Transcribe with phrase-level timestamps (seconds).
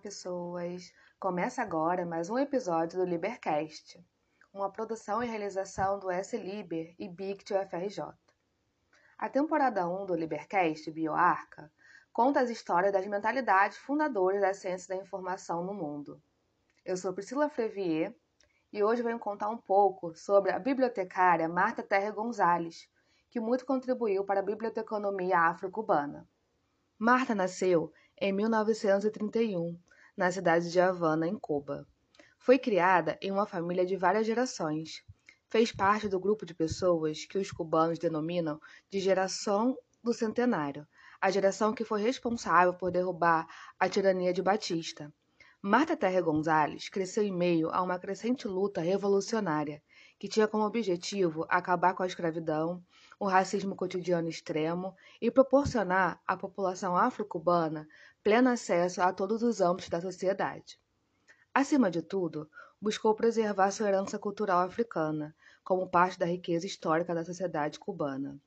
[0.00, 0.90] pessoas!
[1.18, 4.02] Começa agora mais um episódio do Libercast,
[4.54, 8.04] uma produção e realização do S-Liber e BICT UFRJ.
[9.18, 11.70] A temporada 1 do Libercast Bioarca
[12.10, 16.22] conta as histórias das mentalidades fundadoras da ciência da informação no mundo.
[16.82, 18.16] Eu sou Priscila Frevier
[18.72, 22.88] e hoje venho contar um pouco sobre a bibliotecária Marta Terra Gonzalez,
[23.28, 26.26] que muito contribuiu para a biblioteconomia afro-cubana.
[26.98, 29.78] Marta nasceu em 1931
[30.14, 31.86] na cidade de Havana, em Cuba.
[32.38, 35.02] Foi criada em uma família de várias gerações.
[35.48, 38.60] Fez parte do grupo de pessoas que os cubanos denominam
[38.90, 39.74] de geração
[40.04, 40.86] do centenário,
[41.18, 43.46] a geração que foi responsável por derrubar
[43.78, 45.10] a tirania de Batista.
[45.62, 49.82] Marta Terra Gonzalez cresceu em meio a uma crescente luta revolucionária
[50.20, 52.84] que tinha como objetivo acabar com a escravidão,
[53.18, 57.88] o racismo cotidiano extremo e proporcionar à população afro-cubana
[58.22, 60.78] pleno acesso a todos os âmbitos da sociedade.
[61.54, 67.24] Acima de tudo, buscou preservar sua herança cultural africana, como parte da riqueza histórica da
[67.24, 68.40] sociedade cubana.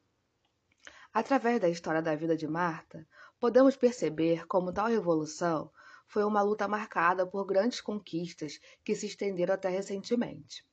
[1.11, 3.07] Através da história da vida de Marta,
[3.39, 5.71] podemos perceber como tal revolução
[6.07, 10.63] foi uma luta marcada por grandes conquistas que se estenderam até recentemente.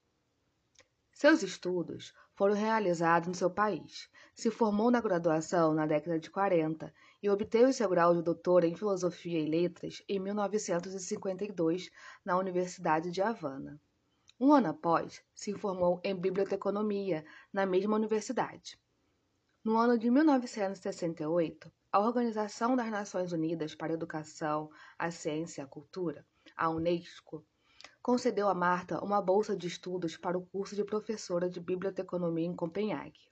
[1.12, 4.08] Seus estudos foram realizados no seu país.
[4.34, 6.90] Se formou na graduação na década de 40
[7.22, 11.90] e obteve seu grau de doutora em Filosofia e Letras em 1952
[12.24, 13.78] na Universidade de Havana.
[14.40, 18.80] Um ano após, se formou em Biblioteconomia na mesma universidade.
[19.62, 25.64] No ano de 1968, a Organização das Nações Unidas para a Educação, a Ciência e
[25.64, 27.44] a Cultura, a Unesco,
[28.02, 32.56] concedeu a Marta uma bolsa de estudos para o curso de professora de biblioteconomia em
[32.56, 33.30] Copenhague.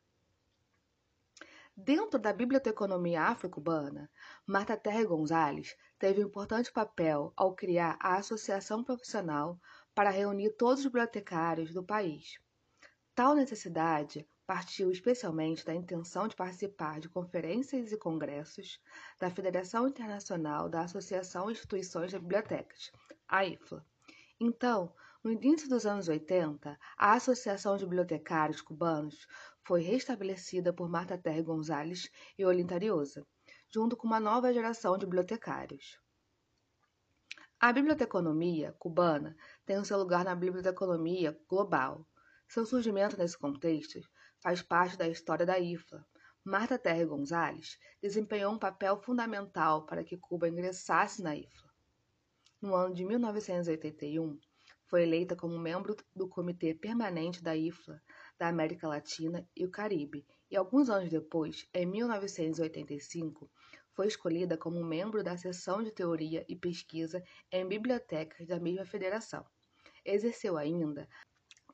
[1.75, 4.11] Dentro da biblioteconomia afro-cubana,
[4.47, 9.59] Marta Terra Gonzalez teve um importante papel ao criar a Associação Profissional
[9.95, 12.39] para reunir todos os bibliotecários do país.
[13.15, 18.81] Tal necessidade partiu especialmente da intenção de participar de conferências e congressos
[19.19, 22.93] da Federação Internacional da Associação Instituições de Bibliotecas,
[23.27, 23.85] a IFLA
[24.41, 29.27] então, no início dos anos 80, a Associação de Bibliotecários Cubanos
[29.65, 33.27] foi restabelecida por Marta Terre Gonzalez e Olinda Ariosa,
[33.69, 35.99] junto com uma nova geração de bibliotecários.
[37.59, 42.07] A biblioteconomia cubana tem o seu lugar na biblioteconomia global.
[42.47, 43.99] Seu surgimento nesse contexto
[44.41, 46.07] faz parte da história da IFLA.
[46.45, 51.68] Marta Terre Gonzalez desempenhou um papel fundamental para que Cuba ingressasse na IFLA
[52.61, 54.39] no ano de 1981,
[54.87, 58.03] foi eleita como membro do Comitê Permanente da IFLA
[58.39, 63.51] da América Latina e o Caribe, e alguns anos depois, em 1985,
[63.93, 69.45] foi escolhida como membro da seção de teoria e pesquisa em bibliotecas da mesma federação.
[70.05, 71.09] Exerceu ainda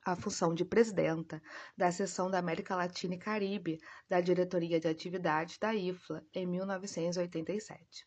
[0.05, 1.41] a função de presidenta
[1.77, 3.79] da seção da América Latina e Caribe
[4.09, 8.07] da Diretoria de Atividades da IFLA em 1987.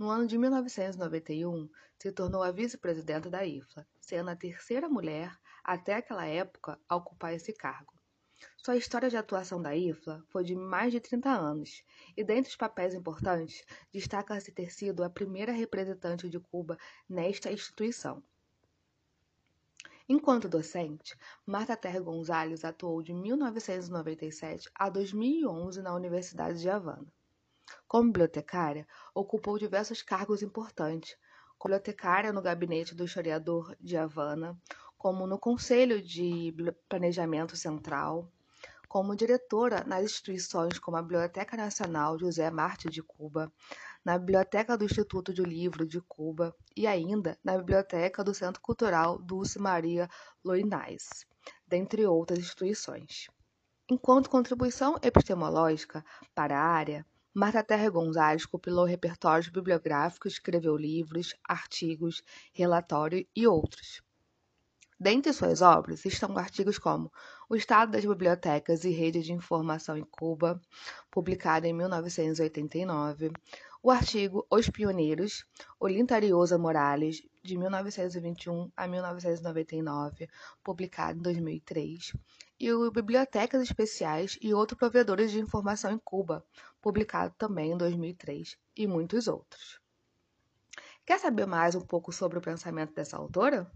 [0.00, 1.68] No ano de 1991,
[1.98, 7.34] se tornou a vice-presidenta da IFLA, sendo a terceira mulher até aquela época a ocupar
[7.34, 7.92] esse cargo.
[8.56, 11.84] Sua história de atuação da IFLA foi de mais de 30 anos,
[12.16, 13.62] e dentre os papéis importantes,
[13.92, 18.24] destaca-se ter sido a primeira representante de Cuba nesta instituição.
[20.08, 27.12] Enquanto docente, Marta Terra Gonzalez atuou de 1997 a 2011 na Universidade de Havana.
[27.86, 31.16] Como bibliotecária, ocupou diversos cargos importantes,
[31.58, 34.58] como bibliotecária no gabinete do historiador de Havana,
[34.96, 36.54] como no Conselho de
[36.88, 38.30] Planejamento Central,
[38.90, 43.52] como diretora nas instituições como a Biblioteca Nacional José Martí de Cuba,
[44.04, 49.16] na Biblioteca do Instituto de Livro de Cuba e ainda na Biblioteca do Centro Cultural
[49.18, 50.08] Dulce Maria
[50.44, 51.24] Loinais,
[51.68, 53.28] dentre outras instituições.
[53.88, 62.24] Enquanto contribuição epistemológica para a área, Marta Terra Gonzalez compilou repertórios bibliográficos, escreveu livros, artigos,
[62.52, 64.02] relatório e outros.
[64.98, 67.10] Dentre suas obras estão artigos como
[67.48, 70.60] O Estado das Bibliotecas e Rede de Informação em Cuba,
[71.08, 73.30] publicado em 1989,
[73.82, 75.46] o artigo Os Pioneiros,
[75.78, 80.28] Olinda Ariosa Morales, de 1921 a 1999,
[80.62, 82.12] publicado em 2003,
[82.58, 86.44] e o Bibliotecas Especiais e outros provedores de informação em Cuba,
[86.80, 89.80] publicado também em 2003, e muitos outros.
[91.04, 93.70] Quer saber mais um pouco sobre o pensamento dessa autora?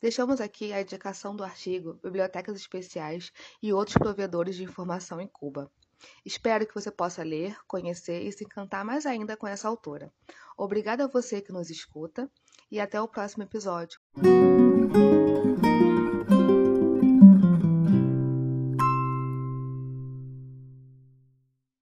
[0.00, 5.70] Deixamos aqui a indicação do artigo Bibliotecas Especiais e outros provedores de informação em Cuba.
[6.24, 10.12] Espero que você possa ler, conhecer e se encantar mais ainda com essa autora.
[10.56, 12.28] Obrigada a você que nos escuta
[12.70, 14.00] e até o próximo episódio.